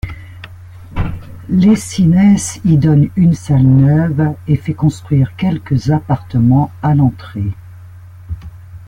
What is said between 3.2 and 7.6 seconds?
salle neuve et fait construire quelques appartements à l'entrée.